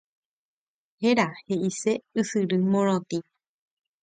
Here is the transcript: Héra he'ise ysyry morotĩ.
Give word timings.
Héra 1.09 1.27
he'ise 1.47 1.93
ysyry 2.23 2.57
morotĩ. 2.71 3.19